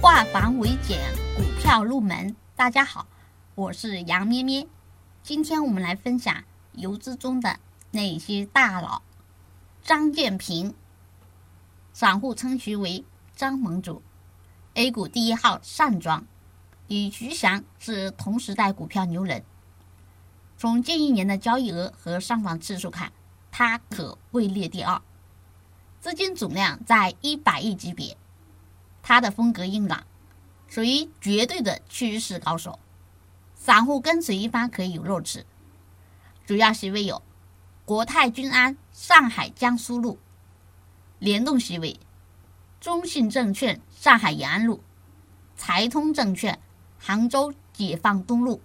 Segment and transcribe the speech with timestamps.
[0.00, 1.00] 化繁为简，
[1.36, 2.36] 股票入门。
[2.54, 3.06] 大家好，
[3.54, 4.68] 我是杨咩咩。
[5.22, 7.58] 今天我们来分享游资中的
[7.90, 9.00] 那些大佬。
[9.82, 10.74] 张建平，
[11.94, 13.04] 散户称其为
[13.34, 14.02] 张盟主
[14.74, 16.26] ，A 股第一号上庄，
[16.88, 19.44] 与徐翔是同时代股票牛人。
[20.58, 23.12] 从近一年的交易额和上访次数看，
[23.50, 25.00] 他可位列第二，
[26.00, 28.16] 资金总量在一百亿级别。
[29.08, 30.04] 他的风格硬朗，
[30.66, 32.80] 属于绝对的趋势高手，
[33.54, 35.46] 散户跟随一方可以有肉吃。
[36.44, 37.22] 主要席位有
[37.84, 40.18] 国泰君安上海江苏路、
[41.20, 42.00] 联动席位、
[42.80, 44.82] 中信证券上海延安路、
[45.54, 46.58] 财通证券
[46.98, 48.60] 杭州解放东路、